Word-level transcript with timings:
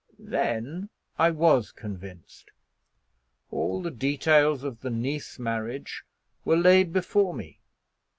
Then 0.17 0.89
I 1.19 1.29
was 1.29 1.71
convinced. 1.71 2.49
All 3.51 3.83
the 3.83 3.91
details 3.91 4.63
of 4.63 4.79
the 4.81 4.89
Nice 4.89 5.37
marriage 5.37 6.01
were 6.43 6.57
laid 6.57 6.91
before 6.91 7.35
me. 7.35 7.59